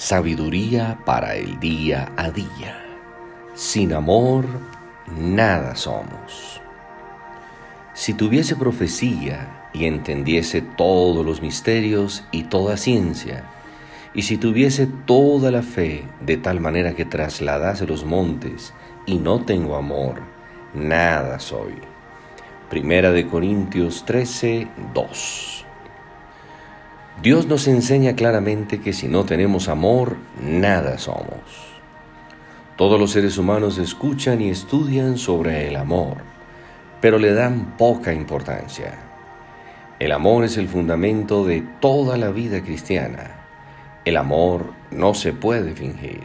[0.00, 2.82] Sabiduría para el día a día.
[3.52, 4.46] Sin amor,
[5.14, 6.62] nada somos.
[7.92, 13.44] Si tuviese profecía y entendiese todos los misterios y toda ciencia,
[14.14, 18.72] y si tuviese toda la fe de tal manera que trasladase los montes
[19.04, 20.22] y no tengo amor,
[20.72, 21.74] nada soy.
[22.70, 25.66] Primera de Corintios 13, 2.
[27.22, 31.42] Dios nos enseña claramente que si no tenemos amor, nada somos.
[32.76, 36.16] Todos los seres humanos escuchan y estudian sobre el amor,
[37.02, 38.94] pero le dan poca importancia.
[39.98, 43.44] El amor es el fundamento de toda la vida cristiana.
[44.06, 46.24] El amor no se puede fingir.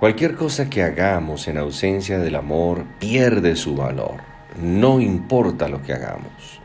[0.00, 4.22] Cualquier cosa que hagamos en ausencia del amor pierde su valor,
[4.60, 6.61] no importa lo que hagamos.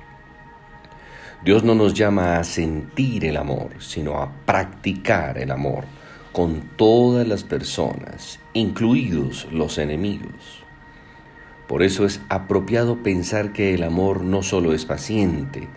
[1.46, 5.86] Dios no nos llama a sentir el amor, sino a practicar el amor
[6.32, 10.64] con todas las personas, incluidos los enemigos.
[11.68, 15.68] Por eso es apropiado pensar que el amor no solo es paciente,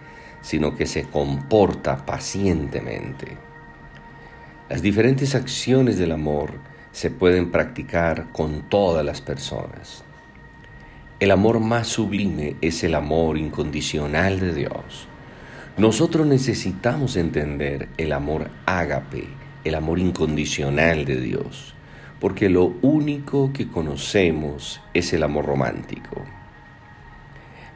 [0.41, 3.37] sino que se comporta pacientemente.
[4.71, 6.55] Las diferentes acciones del amor
[6.91, 10.05] se pueden practicar con todas las personas.
[11.21, 15.10] El amor más sublime es el amor incondicional de Dios
[15.81, 19.29] nosotros necesitamos entender el amor ágape,
[19.65, 21.75] el amor incondicional de Dios,
[22.21, 26.23] porque lo único que conocemos es el amor romántico.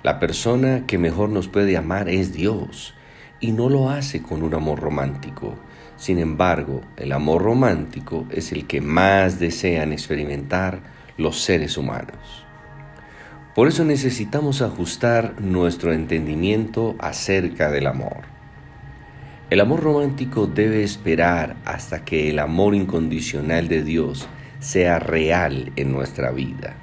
[0.02, 2.94] La persona que mejor nos puede amar es Dios
[3.40, 5.54] y no lo hace con un amor romántico.
[5.96, 10.82] Sin embargo, el amor romántico es el que más desean experimentar
[11.16, 12.43] los seres humanos.
[13.54, 18.22] Por eso necesitamos ajustar nuestro entendimiento acerca del amor.
[19.48, 24.26] El amor romántico debe esperar hasta que el amor incondicional de Dios
[24.58, 26.74] sea real en nuestra vida,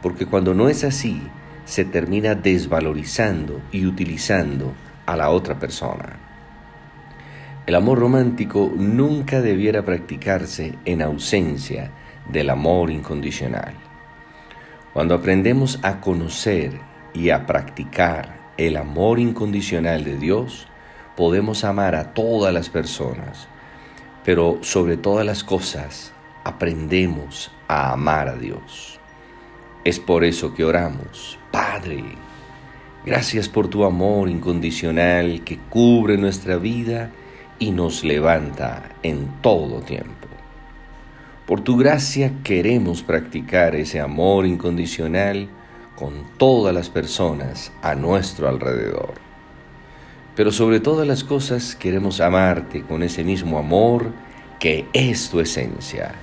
[0.00, 1.20] porque cuando no es así,
[1.66, 4.72] se termina desvalorizando y utilizando
[5.04, 6.16] a la otra persona.
[7.66, 11.90] El amor romántico nunca debiera practicarse en ausencia
[12.30, 13.87] del amor incondicional.
[14.98, 16.80] Cuando aprendemos a conocer
[17.14, 20.66] y a practicar el amor incondicional de Dios,
[21.16, 23.46] podemos amar a todas las personas,
[24.24, 28.98] pero sobre todas las cosas aprendemos a amar a Dios.
[29.84, 32.02] Es por eso que oramos, Padre,
[33.06, 37.12] gracias por tu amor incondicional que cubre nuestra vida
[37.60, 40.27] y nos levanta en todo tiempo.
[41.48, 45.48] Por tu gracia queremos practicar ese amor incondicional
[45.96, 49.14] con todas las personas a nuestro alrededor.
[50.36, 54.12] Pero sobre todas las cosas queremos amarte con ese mismo amor
[54.60, 56.16] que es tu esencia.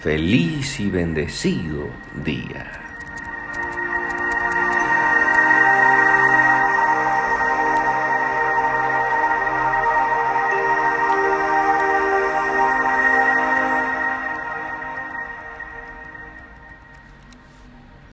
[0.00, 1.86] Feliz y bendecido
[2.24, 2.87] día.